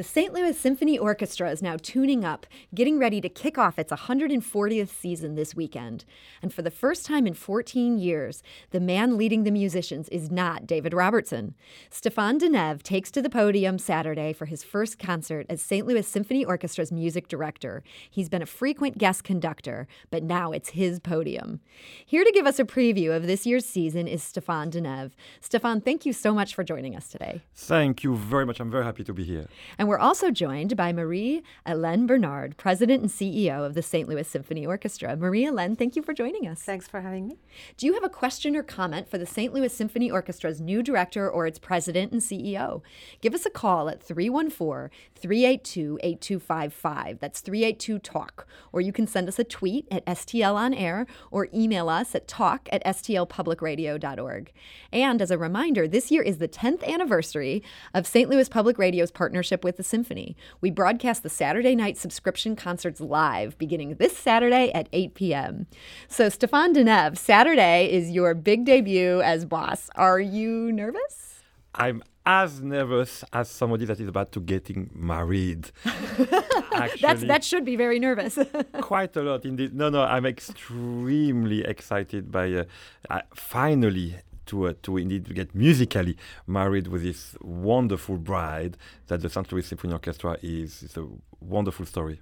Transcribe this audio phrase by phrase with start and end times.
[0.00, 0.32] The St.
[0.32, 5.34] Louis Symphony Orchestra is now tuning up, getting ready to kick off its 140th season
[5.34, 6.06] this weekend.
[6.40, 10.66] And for the first time in 14 years, the man leading the musicians is not
[10.66, 11.54] David Robertson.
[11.90, 15.86] Stefan Denève takes to the podium Saturday for his first concert as St.
[15.86, 17.82] Louis Symphony Orchestra's music director.
[18.10, 21.60] He's been a frequent guest conductor, but now it's his podium.
[22.06, 25.10] Here to give us a preview of this year's season is Stefan Denève.
[25.42, 27.42] Stefan, thank you so much for joining us today.
[27.54, 28.60] Thank you very much.
[28.60, 29.46] I'm very happy to be here.
[29.76, 34.08] And we're also joined by Marie Hélène Bernard, President and CEO of the St.
[34.08, 35.16] Louis Symphony Orchestra.
[35.16, 36.62] Marie Hélène, thank you for joining us.
[36.62, 37.40] Thanks for having me.
[37.76, 39.52] Do you have a question or comment for the St.
[39.52, 42.82] Louis Symphony Orchestra's new director or its president and CEO?
[43.20, 47.18] Give us a call at 314 382 8255.
[47.18, 48.46] That's 382 TALK.
[48.72, 52.28] Or you can send us a tweet at STL on air or email us at
[52.28, 54.52] talk at stlpublicradio.org.
[54.92, 58.30] And as a reminder, this year is the 10th anniversary of St.
[58.30, 60.36] Louis Public Radio's partnership with the Symphony.
[60.60, 65.66] We broadcast the Saturday night subscription concerts live beginning this Saturday at 8 p.m.
[66.06, 69.88] So, Stefan Denève, Saturday is your big debut as boss.
[69.94, 71.40] Are you nervous?
[71.74, 75.70] I'm as nervous as somebody that is about to getting married.
[75.86, 78.38] Actually, That's, that should be very nervous.
[78.82, 79.74] quite a lot indeed.
[79.74, 82.64] No, no, I'm extremely excited by uh,
[83.08, 88.76] uh, finally to uh, to indeed get musically married with this wonderful bride
[89.08, 89.50] that the St.
[89.52, 90.82] Louis Symphony Orchestra is.
[90.82, 91.06] It's a
[91.40, 92.18] wonderful story.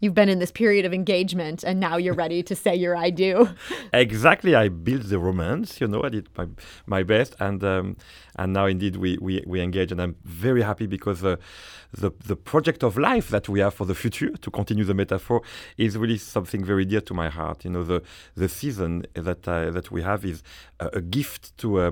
[0.00, 3.10] You've been in this period of engagement and now you're ready to say your I
[3.10, 3.50] do.
[3.92, 4.54] exactly.
[4.54, 6.46] I built the romance, you know, I did my,
[6.86, 7.36] my best.
[7.40, 7.96] And um,
[8.36, 9.92] and now indeed we, we, we engage.
[9.92, 11.36] And I'm very happy because uh,
[11.92, 15.42] the, the project of life that we have for the future, to continue the metaphor,
[15.76, 17.64] is really something very dear to my heart.
[17.64, 18.02] You know, the,
[18.34, 20.42] the season that, uh, that we have is
[20.80, 21.90] a, a gift to, uh,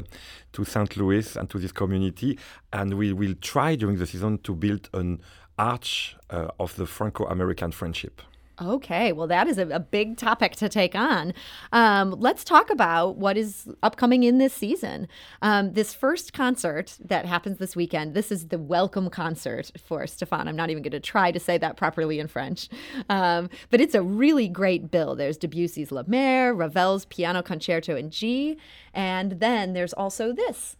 [0.52, 0.96] to St.
[0.96, 2.38] Louis and to this community.
[2.72, 5.20] And we will try during the season to build an
[5.60, 8.22] arch uh, of the Franco American friendship.
[8.62, 11.32] Okay, well, that is a, a big topic to take on.
[11.72, 15.08] Um, let's talk about what is upcoming in this season.
[15.40, 20.46] Um, this first concert that happens this weekend, this is the welcome concert for Stefan.
[20.46, 22.68] I'm not even going to try to say that properly in French,
[23.08, 25.16] um, but it's a really great bill.
[25.16, 28.58] There's Debussy's La Mer, Ravel's Piano Concerto in G,
[28.92, 30.76] and then there's also this.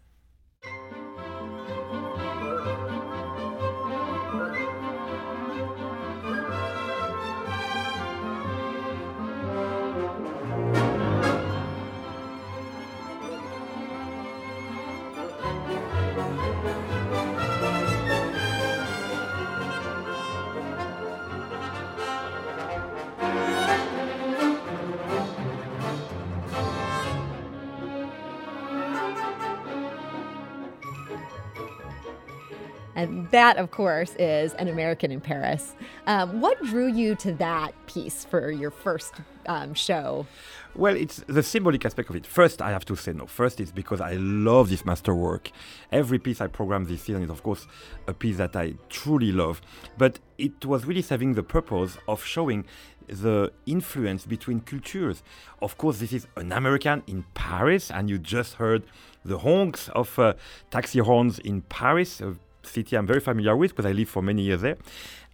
[33.00, 35.74] And that, of course, is An American in Paris.
[36.06, 39.14] Um, what drew you to that piece for your first
[39.46, 40.26] um, show?
[40.74, 42.26] Well, it's the symbolic aspect of it.
[42.26, 43.24] First, I have to say no.
[43.24, 45.50] First, it's because I love this masterwork.
[45.90, 47.66] Every piece I program this season is, of course,
[48.06, 49.62] a piece that I truly love.
[49.96, 52.66] But it was really serving the purpose of showing
[53.08, 55.22] the influence between cultures.
[55.62, 58.82] Of course, this is an American in Paris, and you just heard
[59.24, 60.34] the honks of uh,
[60.70, 64.43] taxi horns in Paris, a city I'm very familiar with because I lived for many
[64.43, 64.76] years there.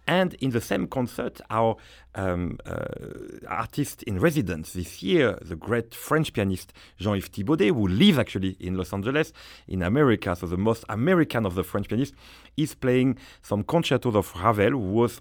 [0.07, 1.75] And in the same concert, our
[2.15, 2.85] um, uh,
[3.49, 8.75] artist in residence this year, the great French pianist Jean-Yves Thibaudet, who lives actually in
[8.75, 9.33] Los Angeles,
[9.67, 12.15] in America, so the most American of the French pianists,
[12.55, 15.19] is playing some concertos of Ravel, who was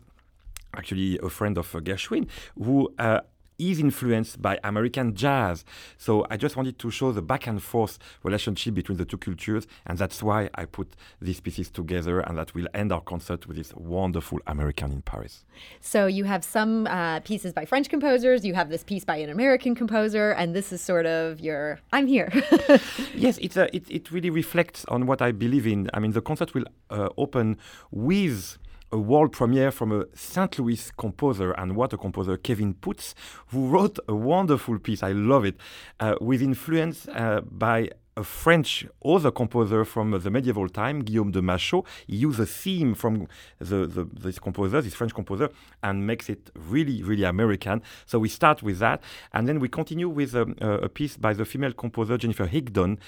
[0.77, 3.21] actually a friend of Gershwin, who uh,
[3.59, 5.65] is influenced by American jazz.
[5.97, 9.67] So I just wanted to show the back and forth relationship between the two cultures,
[9.87, 13.57] and that's why I put these pieces together, and that will end our concert with
[13.57, 15.45] this wonderful American in Paris.
[15.81, 19.31] So you have some uh, pieces by French composers, you have this piece by an
[19.31, 22.31] American composer, and this is sort of your I'm here.
[23.15, 25.91] yes, it's a, it, it really reflects on what I believe in.
[25.95, 27.59] I mean, the concert will uh, open
[27.91, 28.59] with
[28.93, 30.59] a world premiere from a St.
[30.59, 33.15] Louis composer, and a composer, Kevin Puts,
[33.49, 35.03] who wrote a wonderful piece.
[35.03, 35.57] I love it,
[36.01, 41.43] uh, with influence uh, by a French other composer from the medieval time, Guillaume de
[41.43, 41.85] Machaut.
[42.07, 43.29] He used a theme from
[43.59, 45.51] the, the, this composer, this French composer,
[45.83, 47.83] and makes it really, really American.
[48.07, 49.03] So we start with that,
[49.33, 52.99] and then we continue with a, a piece by the female composer Jennifer Higdon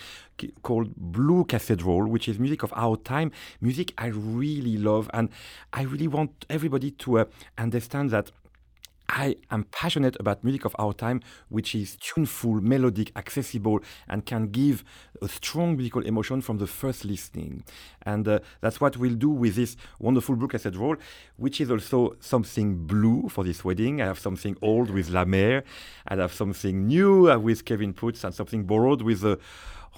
[0.62, 5.30] called Blue Cathedral, which is music of our time, music I really love, and
[5.72, 7.24] I really want everybody to uh,
[7.56, 8.30] understand that
[9.08, 14.48] I am passionate about music of our time, which is tuneful, melodic, accessible, and can
[14.48, 14.84] give
[15.22, 17.64] a strong musical emotion from the first listening.
[18.02, 20.96] And uh, that's what we'll do with this wonderful Blue Cathedral,
[21.36, 24.02] which is also something blue for this wedding.
[24.02, 25.64] I have something old with La Mer,
[26.06, 29.38] I have something new uh, with Kevin Puts, and something borrowed with the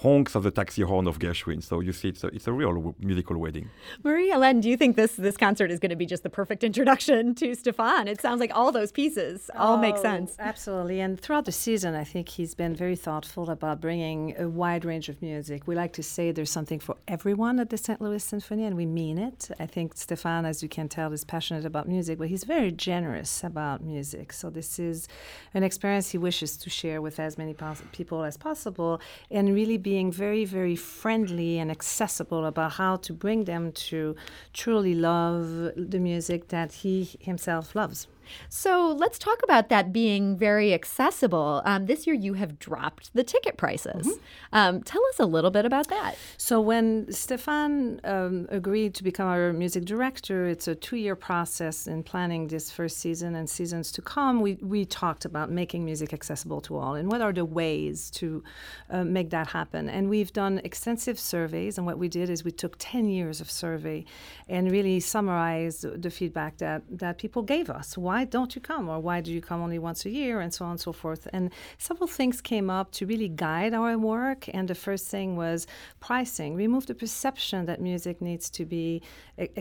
[0.02, 1.62] honks of the taxi horn of Gershwin.
[1.62, 3.68] So you see, it's a, it's a real w- musical wedding.
[4.02, 7.34] Marie-Hélène, do you think this this concert is going to be just the perfect introduction
[7.36, 8.08] to Stefan?
[8.08, 10.36] It sounds like all those pieces all oh, make sense.
[10.38, 11.00] Absolutely.
[11.00, 15.08] And throughout the season, I think he's been very thoughtful about bringing a wide range
[15.08, 15.66] of music.
[15.66, 18.00] We like to say there's something for everyone at the St.
[18.00, 19.50] Louis Symphony, and we mean it.
[19.58, 23.44] I think Stefan, as you can tell, is passionate about music, but he's very generous
[23.44, 24.32] about music.
[24.32, 25.08] So this is
[25.52, 29.00] an experience he wishes to share with as many pos- people as possible
[29.30, 34.14] and really be being very, very friendly and accessible about how to bring them to
[34.52, 38.06] truly love the music that he himself loves.
[38.48, 41.62] So let's talk about that being very accessible.
[41.64, 44.06] Um, this year you have dropped the ticket prices.
[44.06, 44.20] Mm-hmm.
[44.52, 46.16] Um, tell us a little bit about that.
[46.36, 52.02] So when Stefan um, agreed to become our music director, it's a two-year process in
[52.02, 54.40] planning this first season and seasons to come.
[54.40, 58.42] We we talked about making music accessible to all and what are the ways to
[58.90, 59.88] uh, make that happen.
[59.88, 61.78] And we've done extensive surveys.
[61.78, 64.04] And what we did is we took 10 years of survey
[64.48, 67.96] and really summarized the feedback that that people gave us.
[67.96, 68.88] Why why don't you come?
[68.92, 70.40] Or why do you come only once a year?
[70.40, 71.26] And so on and so forth.
[71.32, 71.44] And
[71.78, 74.40] several things came up to really guide our work.
[74.56, 75.66] And the first thing was
[76.00, 76.50] pricing.
[76.54, 79.02] Remove the perception that music needs to be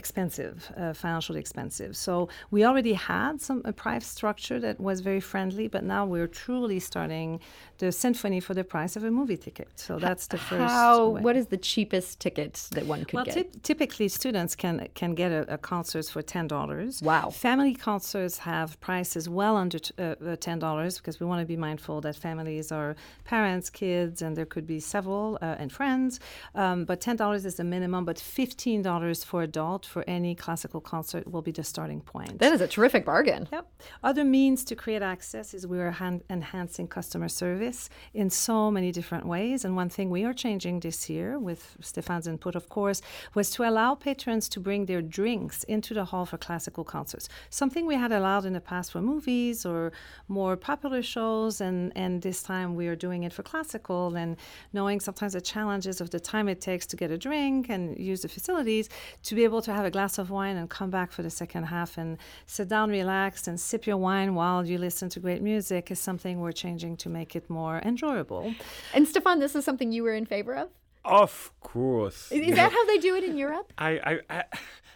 [0.01, 1.95] expensive, uh, financially expensive.
[1.95, 6.31] So we already had some a price structure that was very friendly, but now we're
[6.44, 7.39] truly starting
[7.77, 9.69] the symphony for the price of a movie ticket.
[9.75, 10.71] So that's the first.
[10.73, 11.09] How?
[11.09, 11.21] Way.
[11.21, 13.35] What is the cheapest ticket that one could well, get?
[13.35, 17.01] Well, typically students can can get a, a concert for ten dollars.
[17.01, 17.29] Wow.
[17.29, 21.95] Family concerts have prices well under uh, uh, $10 because we want to be mindful
[22.05, 22.91] that families are
[23.33, 26.19] parents, kids, and there could be several uh, and friends.
[26.63, 31.45] Um, but $10 is the minimum, but $15 for adult for any classical concert will
[31.49, 32.39] be the starting point.
[32.43, 33.47] That is a terrific bargain.
[33.51, 33.65] Yep.
[34.09, 38.89] Other means to create access is we are hand- enhancing customer service in so many
[38.99, 39.57] different ways.
[39.65, 42.99] And one thing we are changing this year with Stefan's input, of course,
[43.37, 47.25] was to allow patrons to bring their drinks into the hall for classical concerts.
[47.61, 48.11] Something we had
[48.45, 49.91] in the past for movies or
[50.27, 54.37] more popular shows, and, and this time we are doing it for classical and
[54.73, 58.21] knowing sometimes the challenges of the time it takes to get a drink and use
[58.21, 58.89] the facilities,
[59.23, 61.63] to be able to have a glass of wine and come back for the second
[61.63, 65.91] half and sit down relaxed and sip your wine while you listen to great music
[65.91, 68.53] is something we're changing to make it more enjoyable.
[68.93, 70.69] And Stefan, this is something you were in favor of?
[71.05, 72.31] Of course.
[72.31, 73.71] Is, that how they do it in Europe?
[73.77, 74.43] I, I, I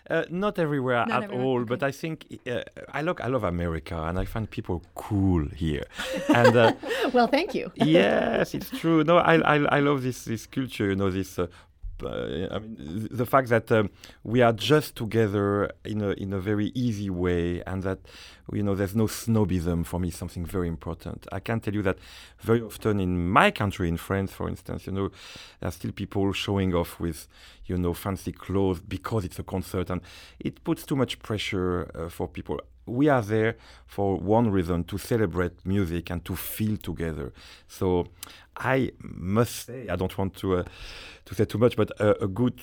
[0.10, 1.46] uh, not everywhere not at everywhere.
[1.46, 1.70] all, okay.
[1.70, 2.62] but I think uh,
[2.92, 3.22] I look.
[3.22, 5.86] I love America, and I find people cool here.
[6.34, 6.74] and uh,
[7.14, 7.72] well, thank you.
[7.76, 9.04] yes, it's true.
[9.04, 10.90] No, I, I, I love this this culture.
[10.90, 11.48] You know, this uh,
[12.10, 13.90] I mean, the fact that um,
[14.24, 18.00] we are just together in a in a very easy way, and that
[18.52, 21.28] you know there's no snobism for me something very important.
[21.32, 21.98] I can tell you that
[22.40, 25.10] very often in my country, in France, for instance, you know,
[25.60, 27.28] there are still people showing off with
[27.66, 30.02] you know fancy clothes because it's a concert, and
[30.40, 33.56] it puts too much pressure uh, for people we are there
[33.86, 37.32] for one reason to celebrate music and to feel together.
[37.68, 38.08] So
[38.58, 40.64] I must say, I don't want to uh,
[41.26, 42.62] to say too much, but a, a, good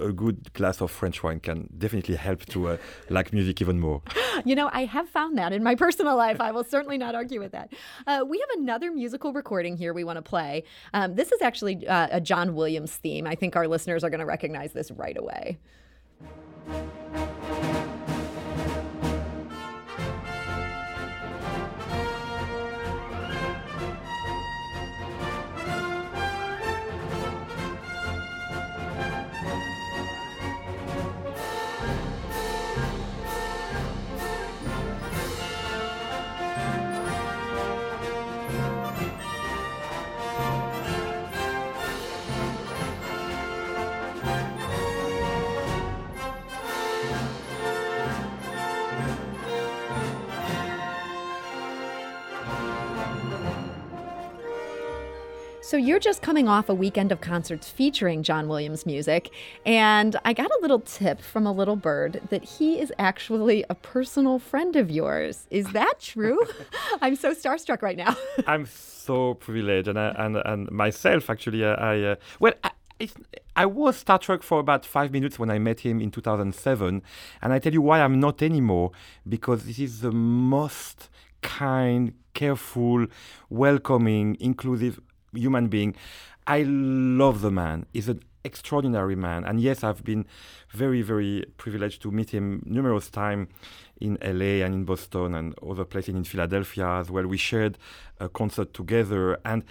[0.00, 2.76] a good glass of French wine can definitely help to uh,
[3.10, 4.02] like music even more.
[4.44, 6.40] You know, I have found that in my personal life.
[6.40, 7.72] I will certainly not argue with that.
[8.06, 10.64] Uh, we have another musical recording here we want to play.
[10.94, 13.26] Um, this is actually uh, a John Williams theme.
[13.26, 15.58] I think our listeners are going to recognize this right away.
[55.68, 59.28] So you're just coming off a weekend of concerts featuring John Williams music,
[59.66, 63.74] and I got a little tip from a little bird that he is actually a
[63.74, 65.46] personal friend of yours.
[65.50, 66.40] Is that true?
[67.02, 68.16] I'm so starstruck right now.
[68.46, 72.54] I'm so privileged, and I, and and myself actually, uh, I uh, well.
[72.64, 73.14] I, it's,
[73.54, 77.02] I was Star Trek for about five minutes when I met him in 2007,
[77.42, 78.90] and I tell you why I'm not anymore
[79.28, 81.08] because this is the most
[81.40, 83.06] kind, careful,
[83.50, 85.00] welcoming, inclusive
[85.32, 85.94] human being.
[86.46, 87.86] I love the man.
[87.92, 90.24] He's an extraordinary man, and yes, I've been
[90.70, 93.48] very, very privileged to meet him numerous times
[94.00, 97.26] in LA and in Boston and other places in Philadelphia as well.
[97.26, 97.78] We shared
[98.18, 99.64] a concert together, and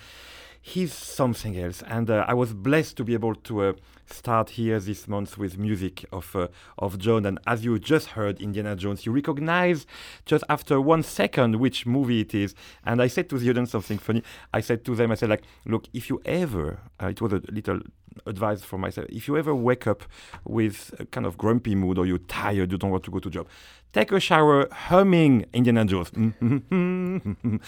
[0.67, 1.81] he's something else.
[1.87, 3.73] And uh, I was blessed to be able to uh,
[4.05, 6.47] start here this month with music of uh,
[6.77, 7.25] of John.
[7.25, 9.85] And as you just heard, Indiana Jones, you recognize
[10.25, 12.53] just after one second which movie it is.
[12.85, 14.23] And I said to the audience something funny.
[14.53, 17.41] I said to them, I said like, look, if you ever, uh, it was a
[17.49, 17.79] little
[18.25, 20.03] advice for myself, if you ever wake up
[20.43, 23.29] with a kind of grumpy mood or you're tired, you don't want to go to
[23.29, 23.47] job,
[23.93, 26.11] take a shower humming Indiana Jones.
[26.15, 27.61] and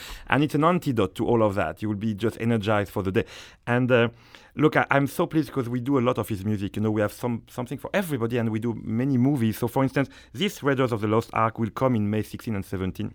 [0.43, 1.81] it's an antidote to all of that.
[1.81, 3.25] You will be just energized for the day.
[3.65, 4.09] And uh,
[4.55, 6.75] look, I, am so pleased because we do a lot of his music.
[6.75, 9.57] You know, we have some something for everybody and we do many movies.
[9.57, 12.65] So, for instance, this Raiders of the Lost Ark will come in May 16 and
[12.65, 13.13] 17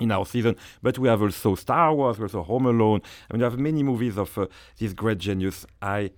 [0.00, 0.56] in our season.
[0.82, 3.02] But we have also Star Wars, we also Home Alone.
[3.30, 4.46] I mean, we have many movies of uh,
[4.78, 5.66] this great genius.
[5.82, 6.10] I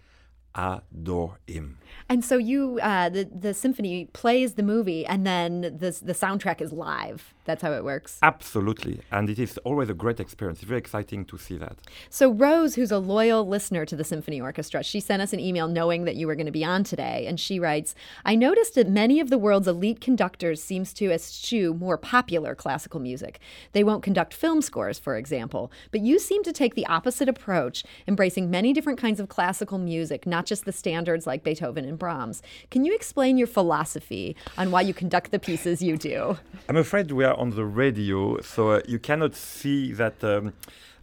[0.54, 1.78] adore him.
[2.08, 6.60] And so you, uh, the the symphony plays the movie, and then the the soundtrack
[6.60, 7.32] is live.
[7.44, 8.18] That's how it works.
[8.22, 10.60] Absolutely, and it is always a great experience.
[10.60, 11.76] It's very exciting to see that.
[12.08, 15.66] So Rose, who's a loyal listener to the symphony orchestra, she sent us an email
[15.66, 17.94] knowing that you were going to be on today, and she writes,
[18.24, 23.00] "I noticed that many of the world's elite conductors seems to eschew more popular classical
[23.00, 23.40] music.
[23.72, 27.82] They won't conduct film scores, for example, but you seem to take the opposite approach,
[28.06, 32.40] embracing many different kinds of classical music, not just the standards like Beethoven and Brahms.
[32.70, 36.38] Can you explain your philosophy on why you conduct the pieces you do?
[36.68, 40.22] I'm afraid we are on the radio, so uh, you cannot see that.
[40.22, 40.52] Um,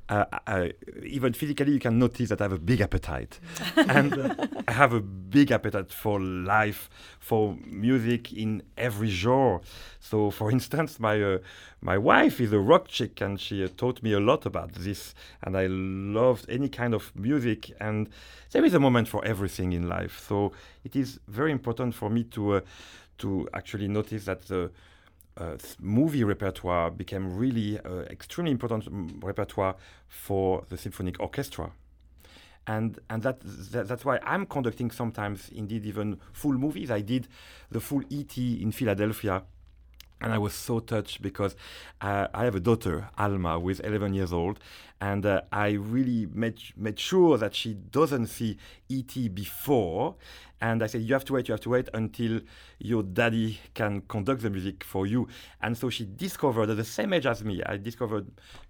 [0.09, 3.39] uh, I, even physically, you can notice that I have a big appetite.
[3.75, 9.61] and uh, I have a big appetite for life, for music in every genre.
[9.99, 11.37] So, for instance, my, uh,
[11.81, 15.13] my wife is a rock chick and she uh, taught me a lot about this.
[15.43, 17.71] And I loved any kind of music.
[17.79, 18.09] And
[18.49, 20.25] there is a moment for everything in life.
[20.27, 22.61] So, it is very important for me to, uh,
[23.19, 24.71] to actually notice that the
[25.39, 29.75] uh, movie repertoire became really uh, extremely important mm, repertoire
[30.07, 31.71] for the symphonic orchestra.
[32.67, 33.39] And, and that,
[33.71, 36.91] that, that's why I'm conducting sometimes, indeed, even full movies.
[36.91, 37.27] I did
[37.71, 39.43] the full ET in Philadelphia
[40.21, 41.55] and I was so touched because
[42.01, 44.59] uh, I have a daughter, Alma, who is 11 years old,
[45.01, 48.57] and uh, I really made made sure that she doesn't see
[48.91, 50.15] ET before.
[50.61, 52.41] And I said, you have to wait, you have to wait until
[52.79, 55.29] your daddy can conduct the music for you.
[55.61, 58.27] And so she discovered, at the same age as me, I discovered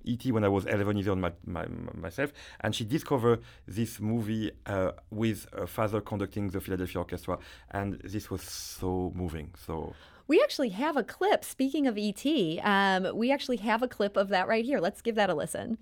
[0.08, 1.66] ET when I was 11 years old my, my,
[1.96, 7.40] myself, and she discovered this movie uh, with her father conducting the Philadelphia Orchestra,
[7.72, 9.50] and this was so moving.
[9.66, 9.96] So.
[10.30, 11.44] We actually have a clip.
[11.44, 12.24] Speaking of ET,
[12.64, 14.80] um, we actually have a clip of that right here.
[14.80, 15.80] Let's give that a listen.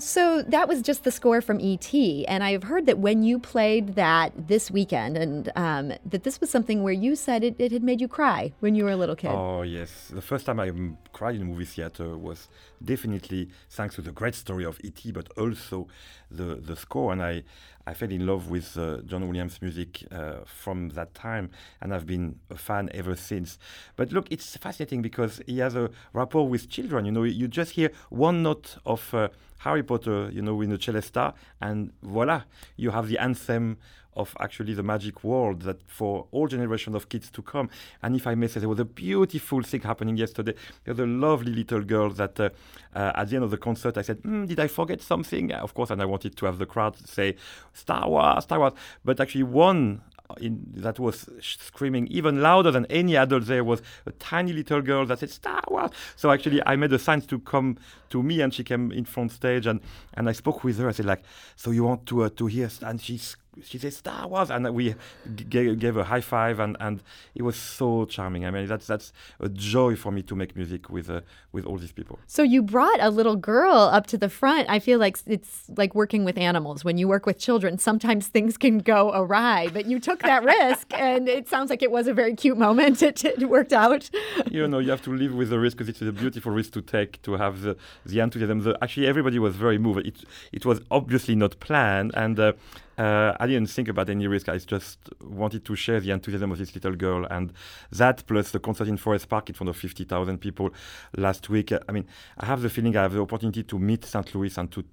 [0.00, 3.96] So that was just the score from ET, and I've heard that when you played
[3.96, 7.82] that this weekend, and um, that this was something where you said it, it had
[7.82, 9.32] made you cry when you were a little kid.
[9.32, 10.70] Oh yes, the first time I
[11.12, 12.48] cried in a movie theater was
[12.84, 15.88] definitely thanks to the great story of ET, but also
[16.30, 17.42] the the score, and I
[17.88, 21.50] I fell in love with uh, John Williams' music uh, from that time,
[21.80, 23.58] and I've been a fan ever since.
[23.96, 27.06] But look, it's fascinating because he has a rapport with children.
[27.06, 29.28] You know, you just hear one note of uh,
[29.58, 32.42] Harry Potter, you know, in the celesta, and voila,
[32.76, 33.76] you have the anthem
[34.18, 37.70] of actually the magic world that for all generations of kids to come.
[38.02, 40.54] And if I may say, there was a beautiful thing happening yesterday.
[40.84, 42.50] There was a lovely little girl that uh,
[42.94, 45.52] uh, at the end of the concert, I said, mm, did I forget something?
[45.52, 47.36] Of course, and I wanted to have the crowd say,
[47.72, 48.72] Star Wars, Star Wars.
[49.04, 50.02] But actually one
[50.40, 55.06] in, that was screaming even louder than any adult there was a tiny little girl
[55.06, 55.90] that said Star Wars.
[56.16, 57.78] So actually, I made a sign to come
[58.10, 59.80] to me, and she came in front stage, and
[60.14, 60.88] and I spoke with her.
[60.88, 61.22] I said like,
[61.56, 62.70] so you want to uh, to hear?
[62.82, 63.18] And she
[63.64, 64.94] she said Star Wars, and we
[65.34, 67.02] g- gave a high five, and, and
[67.34, 68.44] it was so charming.
[68.44, 71.20] I mean, that's that's a joy for me to make music with uh,
[71.52, 72.18] with all these people.
[72.26, 74.68] So you brought a little girl up to the front.
[74.68, 76.84] I feel like it's like working with animals.
[76.84, 80.92] When you work with children, sometimes things can go awry, but you took that risk,
[80.98, 83.02] and it sounds like it was a very cute moment.
[83.02, 84.10] It, it worked out.
[84.50, 86.82] you know, you have to live with the risk because it's a beautiful risk to
[86.82, 88.60] take to have the the enthusiasm.
[88.60, 90.06] The, actually, everybody was very moved.
[90.06, 92.38] It it was obviously not planned, and.
[92.38, 92.52] Uh,
[92.98, 94.48] uh, I didn't think about any risk.
[94.48, 97.52] I just wanted to share the enthusiasm of this little girl, and
[97.92, 100.70] that plus the concert in Forest Park in front of 50,000 people
[101.16, 101.72] last week.
[101.72, 104.34] I mean, I have the feeling I have the opportunity to meet St.
[104.34, 104.84] Louis and to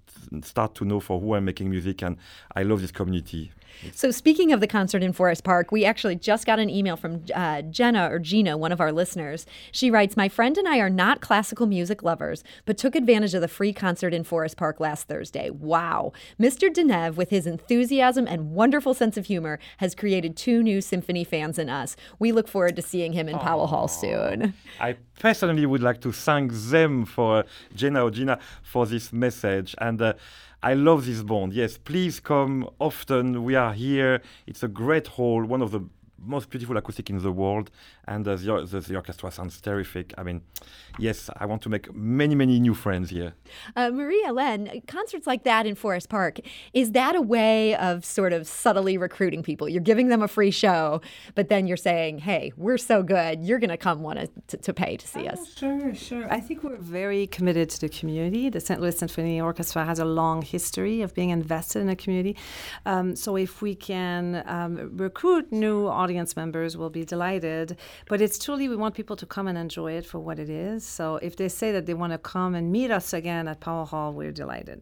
[0.43, 2.17] start to know for who I'm making music, and
[2.55, 3.51] I love this community.
[3.93, 7.23] So, speaking of the concert in Forest Park, we actually just got an email from
[7.33, 9.45] uh, Jenna or Gina, one of our listeners.
[9.71, 13.41] She writes My friend and I are not classical music lovers, but took advantage of
[13.41, 15.49] the free concert in Forest Park last Thursday.
[15.49, 16.13] Wow.
[16.39, 16.69] Mr.
[16.69, 21.59] Denève, with his enthusiasm and wonderful sense of humor, has created two new symphony fans
[21.59, 21.95] in us.
[22.19, 23.43] We look forward to seeing him in Aww.
[23.43, 24.53] Powell Hall soon.
[24.79, 29.75] I personally would like to thank them for Jenna or Gina for this message.
[29.79, 30.13] And uh,
[30.63, 31.53] I love this bond.
[31.53, 33.43] Yes, please come often.
[33.43, 34.21] We are here.
[34.47, 35.81] It's a great hall, one of the
[36.17, 37.71] most beautiful acoustic in the world,
[38.07, 40.13] and uh, the, the, the, orchestra sounds terrific.
[40.17, 40.41] I mean,
[40.97, 43.33] yes, I want to make many, many new friends here.
[43.75, 46.39] Uh, Marie-Hélène, concerts like that in Forest Park,
[46.73, 49.67] is that a way of sort of subtly recruiting people?
[49.67, 51.01] You're giving them a free show,
[51.35, 54.73] but then you're saying, hey, we're so good, you're going to come want to, to
[54.73, 55.55] pay to see oh, us.
[55.55, 56.31] Sure, sure.
[56.31, 58.49] I think we're very committed to the community.
[58.49, 58.79] The St.
[58.79, 62.35] Louis Symphony Orchestra has a long history of being invested in the community.
[62.85, 67.67] Um, so if we can um, recruit new audience members, we'll be delighted.
[68.11, 70.85] But it's truly, we want people to come and enjoy it for what it is.
[70.97, 73.87] So if they say that they want to come and meet us again at Powell
[73.91, 74.79] Hall, we're delighted.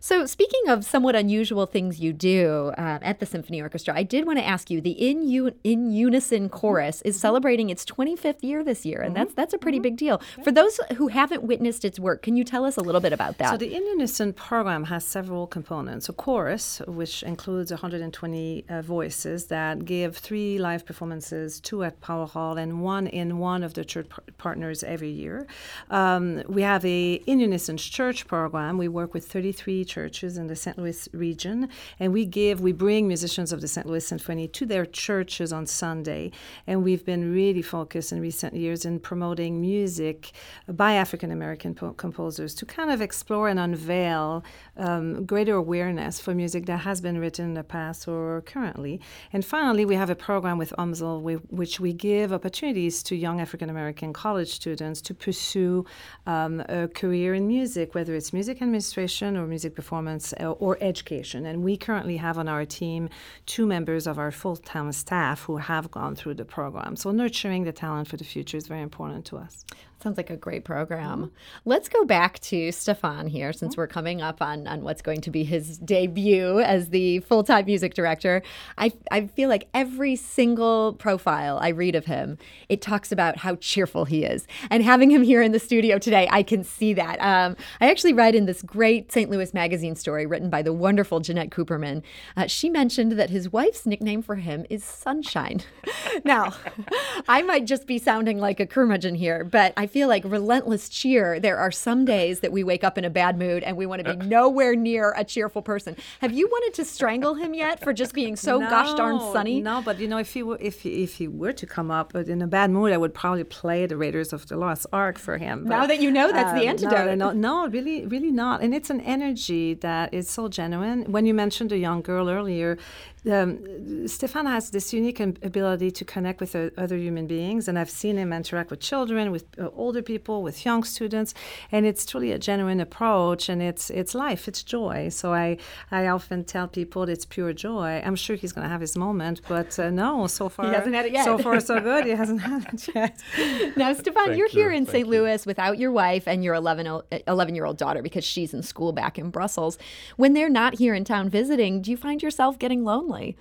[0.00, 4.26] So, speaking of somewhat unusual things you do uh, at the Symphony Orchestra, I did
[4.26, 8.62] want to ask you: the In, U- in Unison Chorus is celebrating its 25th year
[8.64, 9.24] this year, and mm-hmm.
[9.24, 9.82] that's that's a pretty mm-hmm.
[9.82, 10.20] big deal.
[10.42, 13.38] For those who haven't witnessed its work, can you tell us a little bit about
[13.38, 13.50] that?
[13.50, 19.46] So, the In Unison program has several components: a chorus, which includes 120 uh, voices
[19.46, 23.84] that give three live performances, two at Powell Hall and one in one of the
[23.84, 25.46] church par- partners every year.
[25.90, 28.78] Um, we have a In Unison Church program.
[28.78, 30.78] We work with 33 three churches in the St.
[30.78, 31.68] Louis region,
[32.00, 33.86] and we give, we bring musicians of the St.
[33.86, 36.30] Louis Symphony to their churches on Sunday.
[36.66, 40.32] And we've been really focused in recent years in promoting music
[40.66, 44.42] by African American po- composers to kind of explore and unveil
[44.78, 49.02] um, greater awareness for music that has been written in the past or currently.
[49.34, 53.68] And finally, we have a program with UMSL which we give opportunities to young African
[53.68, 55.84] American college students to pursue
[56.26, 61.46] um, a career in music, whether it's music administration or music performance uh, or education.
[61.46, 63.08] And we currently have on our team
[63.46, 66.96] two members of our full time staff who have gone through the program.
[66.96, 69.64] So nurturing the talent for the future is very important to us.
[70.00, 71.18] Sounds like a great program.
[71.18, 71.34] Mm-hmm.
[71.64, 73.80] Let's go back to Stefan here, since mm-hmm.
[73.80, 77.64] we're coming up on, on what's going to be his debut as the full time
[77.66, 78.42] music director.
[78.76, 83.56] I, I feel like every single profile I read of him, it talks about how
[83.56, 84.46] cheerful he is.
[84.70, 87.20] And having him here in the studio today, I can see that.
[87.20, 89.28] Um, I actually read in this great St.
[89.28, 92.02] Louis magazine story written by the wonderful Jeanette Cooperman.
[92.36, 95.62] Uh, she mentioned that his wife's nickname for him is Sunshine.
[96.24, 96.54] now,
[97.28, 101.40] I might just be sounding like a curmudgeon here, but I feel like relentless cheer.
[101.40, 104.04] There are some days that we wake up in a bad mood and we want
[104.04, 105.96] to be nowhere near a cheerful person.
[106.20, 109.60] Have you wanted to strangle him yet for just being so no, gosh darn sunny?
[109.60, 112.40] No, but you know, if he were, if if he were to come up in
[112.42, 115.64] a bad mood, I would probably play the Raiders of the Lost Ark for him.
[115.64, 117.18] But, now that you know that's um, the antidote.
[117.18, 118.60] No, no, no, really, really not.
[118.62, 121.10] And it's an energy that is so genuine.
[121.10, 122.78] When you mentioned a young girl earlier,
[123.26, 127.90] um, Stefan has this unique ability to connect with uh, other human beings, and I've
[127.90, 131.34] seen him interact with children, with uh, older people, with young students,
[131.72, 135.08] and it's truly a genuine approach, and it's it's life, it's joy.
[135.08, 135.58] So I
[135.90, 138.02] I often tell people it's pure joy.
[138.04, 140.94] I'm sure he's going to have his moment, but uh, no, so far he hasn't
[140.94, 141.24] had it yet.
[141.24, 142.04] So far, so good.
[142.04, 143.76] He hasn't had it yet.
[143.76, 145.08] now, Stefan, you're here in St.
[145.08, 148.92] Louis without your wife and your 11, 11 year old daughter because she's in school
[148.92, 149.78] back in Brussels.
[150.16, 153.07] When they're not here in town visiting, do you find yourself getting lonely?
[153.08, 153.36] Family?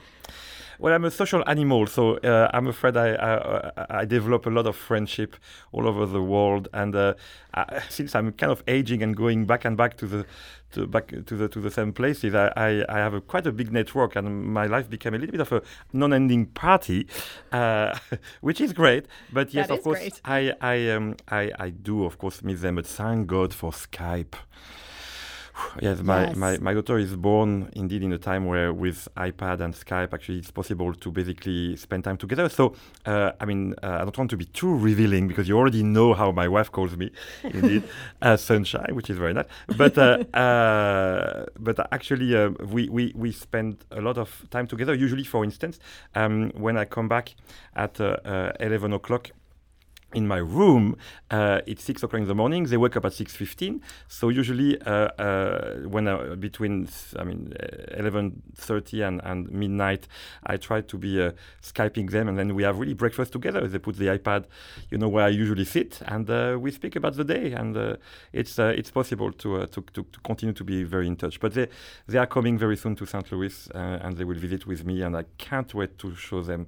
[0.79, 4.67] Well, I'm a social animal, so uh, I'm afraid I, I, I develop a lot
[4.67, 5.35] of friendship
[5.71, 7.15] all over the world, and uh,
[7.55, 10.25] I, since I'm kind of aging and going back and back to the
[10.73, 13.51] to back to the to the same places, I, I, I have a, quite a
[13.51, 17.07] big network, and my life became a little bit of a non-ending party,
[17.51, 17.97] uh,
[18.41, 19.07] which is great.
[19.33, 20.21] But yes, of course, great.
[20.25, 24.35] I I um I, I do of course miss them, but thank God for Skype
[25.81, 26.35] Yes, my, Yes.
[26.35, 30.39] My, my daughter is born indeed in a time where with iPad and Skype, actually,
[30.39, 32.49] it's possible to basically spend time together.
[32.49, 35.83] So, uh, I mean, uh, I don't want to be too revealing because you already
[35.83, 37.11] know how my wife calls me,
[37.43, 37.83] indeed,
[38.21, 39.45] uh, sunshine, which is very nice.
[39.77, 44.93] But uh, uh, but actually, uh, we, we we spend a lot of time together.
[44.93, 45.79] Usually, for instance,
[46.15, 47.35] um, when I come back
[47.75, 49.31] at uh, uh, 11 o'clock
[50.13, 50.95] in my room
[51.31, 55.09] uh, it's six o'clock in the morning they wake up at 6.15 so usually uh,
[55.19, 56.87] uh, when uh, between
[57.19, 60.07] i mean uh, 11.30 and, and midnight
[60.45, 63.67] i try to be uh, skyping them and then we have really breakfast together.
[63.67, 64.45] They put the ipad
[64.91, 67.97] you know where i usually sit and uh, we speak about the day and uh,
[68.31, 71.39] it's uh, it's possible to, uh, to, to to continue to be very in touch.
[71.39, 71.67] But they
[72.07, 75.01] they are coming very soon to st louis uh, and they will visit with me
[75.01, 76.67] and i can't wait to show them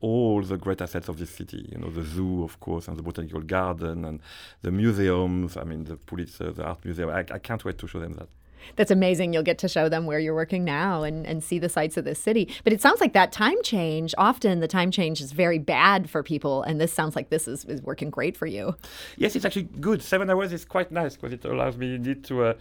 [0.00, 1.68] all the great assets of this city.
[1.72, 4.20] You know, the zoo, of course, and the botanical garden, and
[4.62, 5.56] the museums.
[5.56, 7.10] I mean, the Pulitzer, the art museum.
[7.10, 8.28] I, I can't wait to show them that.
[8.76, 9.32] That's amazing.
[9.32, 12.04] You'll get to show them where you're working now and, and see the sights of
[12.04, 12.48] this city.
[12.64, 16.22] But it sounds like that time change, often the time change is very bad for
[16.22, 16.62] people.
[16.62, 18.74] And this sounds like this is, is working great for you.
[19.16, 20.02] Yes, it's actually good.
[20.02, 22.54] Seven hours is quite nice because it allows me indeed to uh,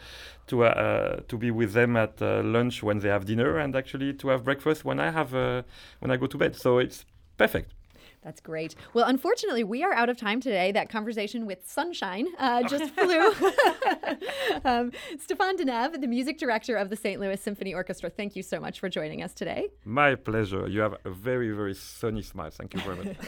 [0.48, 3.76] to uh, uh, to be with them at uh, lunch when they have dinner, and
[3.76, 5.64] actually to have breakfast when I have uh,
[6.00, 6.56] when I go to bed.
[6.56, 7.06] So it's
[7.38, 7.77] perfect.
[8.28, 8.76] That's great.
[8.94, 10.74] Well, unfortunately, we are out of time today.
[10.74, 13.22] That conversation with Sunshine uh, just flew.
[14.66, 17.22] um, Stéphane Denève, the music director of the St.
[17.22, 19.70] Louis Symphony Orchestra, thank you so much for joining us today.
[19.86, 20.68] My pleasure.
[20.68, 22.50] You have a very very sunny smile.
[22.50, 23.16] Thank you very much.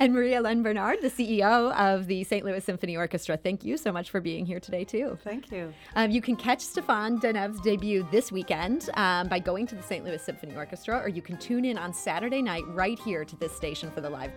[0.00, 2.44] And Marie-Hélène Bernard, the CEO of the St.
[2.44, 5.18] Louis Symphony Orchestra, thank you so much for being here today, too.
[5.24, 5.74] Thank you.
[5.96, 10.04] Um, you can catch Stéphane Denève's debut this weekend um, by going to the St.
[10.04, 13.54] Louis Symphony Orchestra, or you can tune in on Saturday night right here to this
[13.54, 14.36] station for the live